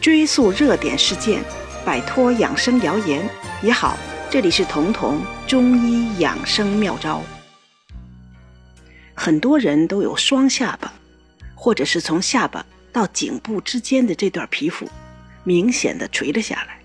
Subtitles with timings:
[0.00, 1.42] 追溯热点事件，
[1.84, 3.28] 摆脱养生谣言
[3.62, 3.96] 也好。
[4.30, 7.22] 这里是彤彤中医养生妙招。
[9.14, 10.92] 很多人都有双下巴，
[11.54, 14.88] 或者是从下巴到颈部之间的这段皮肤
[15.44, 16.78] 明显的垂了下来。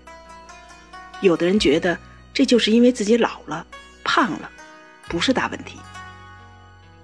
[1.20, 1.98] 有的人觉得
[2.32, 3.66] 这就是因为自己老了、
[4.04, 4.48] 胖了，
[5.08, 5.76] 不是大问题。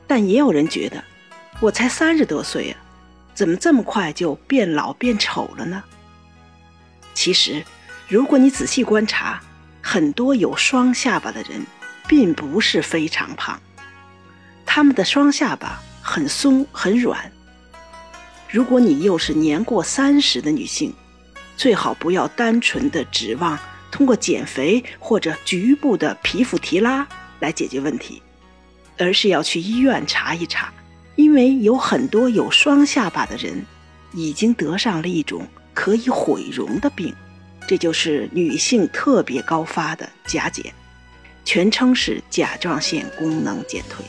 [0.06, 1.02] 但也有人觉得，
[1.60, 2.78] 我才三十多岁啊，
[3.34, 5.82] 怎么这么快就变老变丑了呢？
[7.16, 7.64] 其实，
[8.08, 9.40] 如果你仔细观察，
[9.80, 11.64] 很多有双下巴的人，
[12.06, 13.58] 并不是非常胖，
[14.66, 17.32] 他们的双下巴很松很软。
[18.50, 20.92] 如果你又是年过三十的女性，
[21.56, 23.58] 最好不要单纯的指望
[23.90, 27.08] 通过减肥或者局部的皮肤提拉
[27.40, 28.22] 来解决问题，
[28.98, 30.70] 而是要去医院查一查，
[31.14, 33.64] 因为有很多有双下巴的人，
[34.12, 37.14] 已经得上了一种可以毁容的病。
[37.68, 40.72] 这就是女性特别高发的甲减，
[41.44, 44.04] 全称是甲状腺功能减退。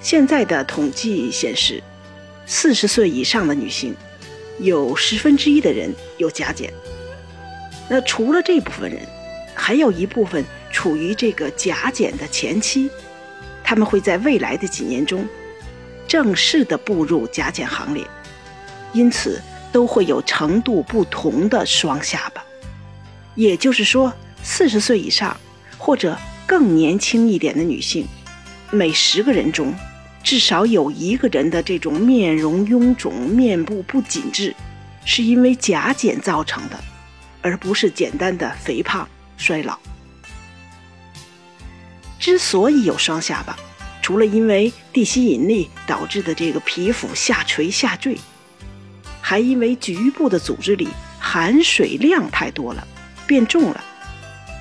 [0.00, 1.82] 现在的统计显示，
[2.46, 3.94] 四十岁以上的女性
[4.58, 6.72] 有十分之一的人有甲减。
[7.86, 9.06] 那除了这部分人，
[9.54, 12.90] 还有一部分处于这个甲减的前期，
[13.62, 15.28] 他们会在未来的几年中
[16.08, 18.02] 正式的步入甲减行列，
[18.94, 19.38] 因此。
[19.72, 22.42] 都会有程度不同的双下巴，
[23.34, 25.36] 也就是说，四十岁以上
[25.78, 28.06] 或者更年轻一点的女性，
[28.70, 29.72] 每十个人中
[30.22, 34.54] 至少有一个人的这种面容臃肿、面部不紧致，
[35.04, 36.78] 是因为甲减造成的，
[37.40, 39.78] 而不是简单的肥胖、衰老。
[42.18, 43.56] 之所以有双下巴，
[44.02, 48.18] 除了因为地心引力导致的这个皮肤下垂下坠。
[49.30, 50.88] 还因为局部的组织里
[51.20, 52.84] 含水量太多了，
[53.28, 53.84] 变重了。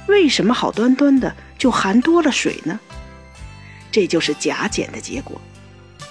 [0.07, 2.79] 为什么好端端的就含多了水呢？
[3.91, 5.41] 这就是甲减的结果。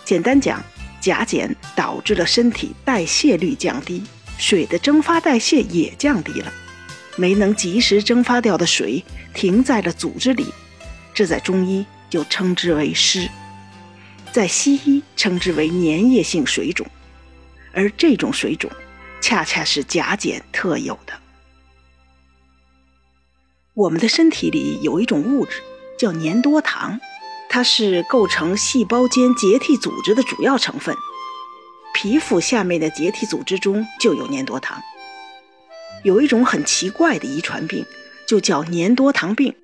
[0.04, 0.60] 简单讲，
[1.00, 4.02] 甲减导致了身体代谢率降低，
[4.38, 6.52] 水的蒸发代谢也降低了，
[7.14, 9.04] 没能及时蒸发掉的水
[9.34, 10.52] 停在了组织里，
[11.14, 13.28] 这在中医就称之为湿，
[14.32, 16.84] 在西医称之为粘液性水肿。
[17.72, 18.70] 而这种水肿，
[19.20, 21.12] 恰恰是甲减特有的。
[23.74, 25.62] 我们的身体里有一种物质
[25.98, 26.98] 叫粘多糖，
[27.48, 30.96] 它是构成细胞间结缔组织的主要成分。
[31.94, 34.80] 皮肤下面的结缔组织中就有粘多糖。
[36.04, 37.84] 有一种很奇怪的遗传病，
[38.26, 39.54] 就叫粘多糖病。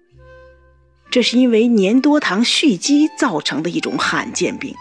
[1.10, 4.74] 这是因为粘多糖蓄积造成的一种罕见病。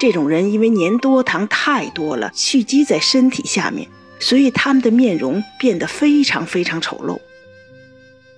[0.00, 3.86] 这种人因为粘多糖太多了，蓄积在身体下面，
[4.18, 7.20] 所以他们的面容变得非常非常丑陋，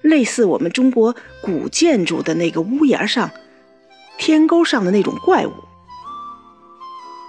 [0.03, 3.31] 类似我们中国古建筑的那个屋檐上、
[4.19, 5.53] 天沟上的那种怪物。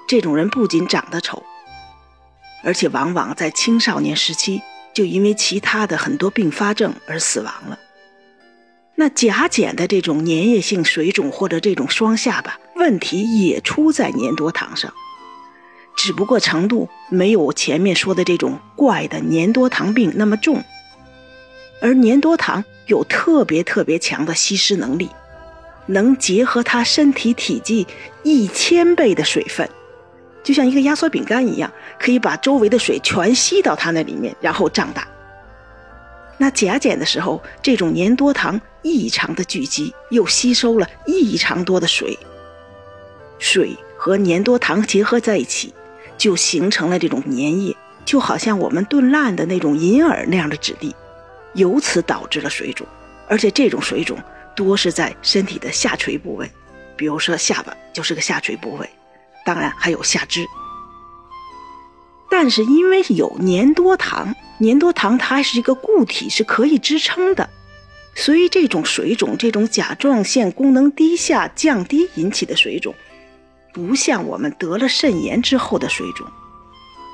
[0.07, 1.43] 这种人不仅长得丑，
[2.63, 4.63] 而且往往在青少年时期
[4.95, 7.77] 就因为其他的很多并发症而死亡了。
[8.95, 12.57] 那甲减的这种粘液性水肿或者这种双下巴。
[12.83, 14.93] 问题也出在粘多糖上，
[15.95, 20.61] 只不过程度没有前面说的这种怪的粘多糖病那么重。
[21.81, 25.09] 而粘多糖有特别特别强的吸湿能力，
[25.85, 27.87] 能结合它身体体积
[28.21, 29.69] 一千倍的水分，
[30.43, 35.07] 就像一个压缩饼干一样，可以把周围的水全吸到它那里面，然后胀大。
[36.37, 42.19] 那甲减的时候，这种粘多糖异常的聚集，又吸收了异常多的水。
[43.43, 45.73] 水和粘多糖结合在一起，
[46.17, 50.95] 就形成了这种粘液，就好像我们炖烂的那种银耳那样的质地，
[51.53, 52.87] 由此导致了水肿。
[53.27, 54.17] 而且这种水肿
[54.55, 56.49] 多是在身体的下垂部位，
[56.95, 58.89] 比如说下巴就是个下垂部位，
[59.45, 60.45] 当然还有下肢。
[62.31, 67.49] 但是因为有粘多糖，粘多糖它还是一个固体，是可以支撑的，
[68.15, 72.95] 所以这种水肿，这种甲状腺功能低下降低引起的水肿。
[73.73, 76.25] 不像我们得了肾炎之后的水肿，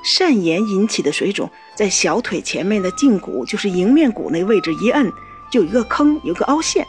[0.03, 5.11] 肾炎引起的水肿，在小腿前面的胫骨，就是迎面骨那位置一摁，
[5.49, 6.85] 就有一个坑，有个凹陷。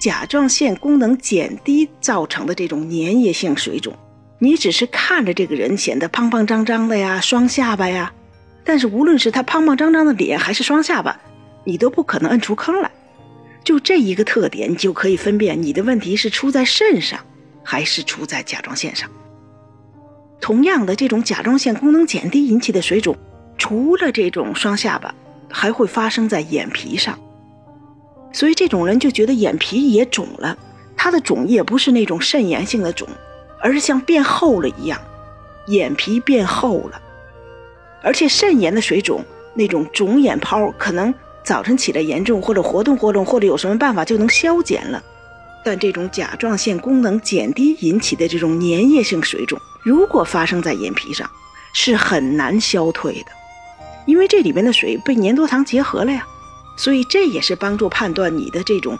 [0.00, 3.92] 甲状腺功能减低造成的这种粘液性水肿，
[4.38, 8.12] 你只是看着这个人显得胖胖张张的呀，双下巴呀，
[8.64, 11.20] 但是无论是他胖胖张张的脸，还是双下巴，
[11.64, 12.90] 你都不可能摁出坑来。
[13.62, 17.20] 就这一个特点，你就可以分辨你的问题是出在肾上。
[17.70, 19.08] 还是出在甲状腺上。
[20.40, 23.16] 同样的，这种甲状腺功能减低引起的水肿，
[23.58, 25.14] 除了这种双下巴，
[25.48, 27.16] 还会发生在眼皮上。
[28.32, 30.58] 所以这种人就觉得眼皮也肿了，
[30.96, 33.06] 他的肿也不是那种肾炎性的肿，
[33.60, 35.00] 而是像变厚了一样，
[35.68, 37.00] 眼皮变厚了。
[38.02, 39.24] 而且肾炎的水肿，
[39.54, 41.14] 那种肿眼泡可能
[41.44, 45.00] 早晨起来严重，或者活动活动，或者有什么办法就能消减了。
[45.64, 51.30] 但这种甲状腺功能减低引起的这种粘液性水肿，如果发生在眼皮上，
[51.72, 53.26] 是很难消退的，
[54.06, 56.26] 因为这里面的水被粘多糖结合了呀。
[56.76, 58.98] 所以这也是帮助判断你的这种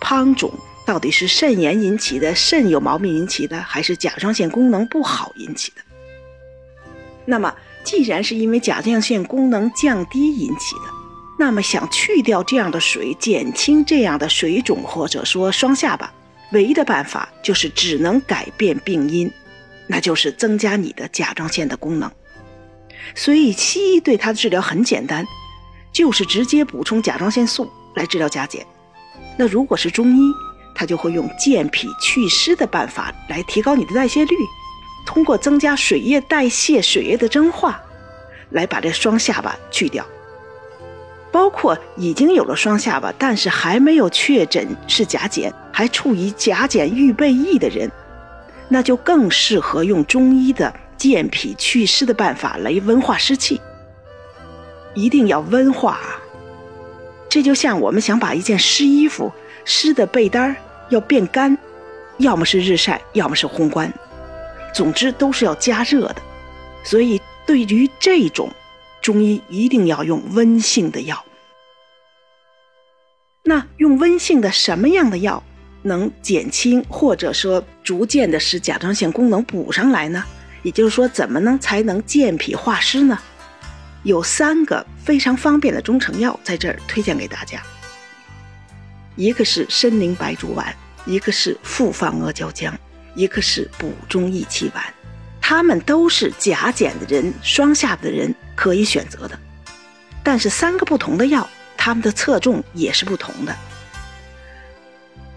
[0.00, 0.52] 胖肿
[0.84, 5.82] 到底是肾炎引起的、肾有毛病引起的，还是甲状腺功能不好引起的。
[7.24, 7.54] 那么，
[7.84, 11.01] 既然是因为甲状腺功能降低引起的，
[11.44, 16.12] 那么想去掉这样的水，减轻这样的水肿或者说双下巴，
[16.52, 19.28] 唯一的办法就是只能改变病因，
[19.88, 22.08] 那就是增加你的甲状腺的功能。
[23.16, 25.26] 所以西医对它的治疗很简单。
[25.92, 28.64] 就是直接补充甲状腺素来治疗甲减。
[29.36, 30.32] 那如果是中医，
[30.74, 34.34] 他就会用健脾祛湿的办法来提高你的代谢率，
[35.04, 37.78] 通过增加水液代谢、水液的蒸化，
[38.52, 40.02] 来把这双下巴去掉。
[41.32, 47.90] 包括已经有了双下巴，但是还没有确诊是甲减，还处于甲减预备役的人，
[48.68, 53.60] 那就更适合用中医的健脾祛湿的办法来温化湿气。
[54.94, 55.98] 一定要温化，
[57.30, 59.32] 这就像我们想把一件湿衣服、
[59.64, 60.54] 湿的被单
[60.90, 61.56] 要变干，
[62.18, 63.90] 要么是日晒，要么是烘干，
[64.74, 66.16] 总之都是要加热的。
[66.84, 68.50] 所以，对于这种
[69.02, 71.22] 中医，一定要用温性的药。
[73.44, 75.42] 那用温性的什么样的药
[75.82, 80.24] 能减轻，或者说逐渐的使甲状腺功能补上来呢？
[80.62, 83.18] 也就是说，怎么能才能健脾化湿呢？
[84.04, 87.60] 有三个非常方便的中成药在这儿推荐给大家，
[89.16, 90.72] 一个是参苓白术丸，
[91.04, 92.72] 一个是复方阿胶浆，
[93.16, 94.84] 一个是补中益气丸，
[95.54, 99.38] 它们都是甲减的人、双下巴的人可以选择的。
[100.24, 101.46] 但是三个不同的药，
[101.76, 103.54] 它们的侧重也是不同的。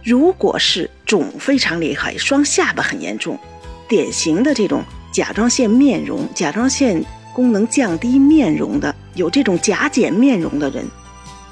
[0.02, 3.38] 如果是肿非常厉害、双下巴很严重，
[3.90, 7.04] 典型的这种甲状腺面容、甲状腺。
[7.34, 10.88] 功能降低面容的有这种甲减面容的人，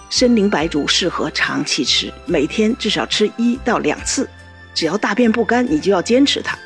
[0.09, 4.29] 参苓白术适合长期吃，每天至少吃一到两次。
[4.73, 6.57] 只要大便不干，你就要坚持它。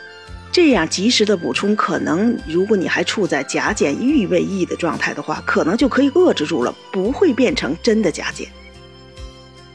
[0.57, 8.47] 这样及时的补充，可能如果你还处在甲减预备役的状态的话，可能就可以遏制住了，不会变成真的甲减。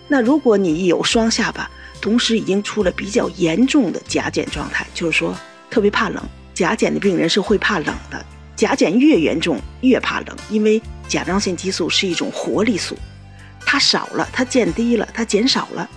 [0.09, 1.71] 那如果你有双下巴，
[2.01, 5.33] 同时已经出了比较严重的甲减状态，就是说
[5.71, 6.21] 特别怕冷，
[6.53, 8.27] 甲减的病人是会怕冷的。
[8.57, 12.99] 甲减越严重越怕冷，因为甲状腺激素是一种活力素，
[13.65, 15.89] 它少了，它降低了，它减少了，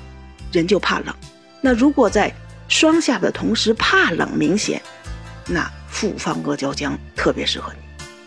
[0.52, 1.16] 人就怕冷。
[1.60, 2.32] 那如果在
[2.68, 4.82] 双下巴同时怕冷明显，
[5.48, 7.80] 那复方阿胶浆特别适合你。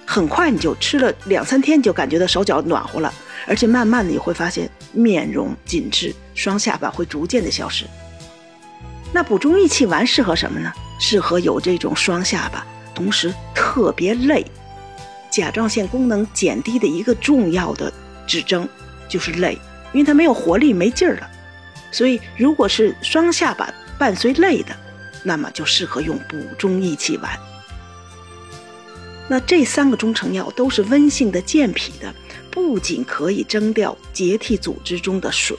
[0.06, 3.12] 很快你就吃了两三天，就感觉到手脚暖和了，
[3.46, 7.84] 而且慢慢的你会发现面容紧致，双下巴会逐渐的消失。
[9.12, 10.72] 那补中益气丸适合什么呢？
[11.00, 12.66] 适合有这种双下巴。
[12.94, 14.44] 同时特别累，
[15.30, 17.92] 甲状腺功能减低的一个重要的
[18.26, 18.68] 指征
[19.08, 19.56] 就是累，
[19.92, 21.30] 因为它没有活力、没劲儿了。
[21.92, 24.74] 所以，如果是双下巴伴随累的，
[25.22, 27.38] 那么就适合用补中益气丸。
[29.28, 32.14] 那这三个中成药都是温性的、健脾的，
[32.50, 35.56] 不仅可以蒸掉结缔组织中的水，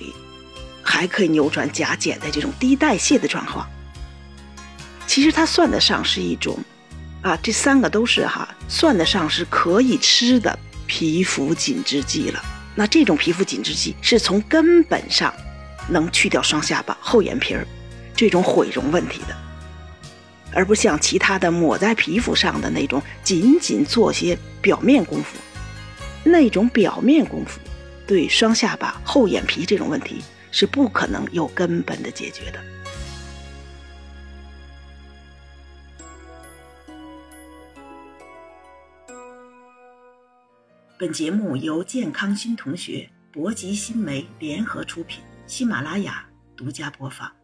[0.81, 3.67] 还可以扭转甲减的这种低代谢的状况。
[5.05, 6.58] 其实它算得上是一种。
[7.22, 12.41] 啊，这三个都是哈，算得上是可以吃的皮肤紧致剂了。
[12.75, 15.34] 那这种皮肤紧致剂是从根本上
[15.89, 17.67] 能去掉双下巴、厚眼皮儿
[18.19, 19.38] 这种毁容问题的，
[20.53, 25.38] 而不像其他的抹在皮肤上的那种，仅仅做些表面功夫。
[26.25, 27.61] 那种表面功夫
[28.05, 30.21] 对双下巴、厚眼皮这种问题
[30.51, 32.59] 是不可能有根本的解决的。
[40.97, 47.38] 本节目由健康新同学、博吉新媒联合出品，喜马拉雅独家播放。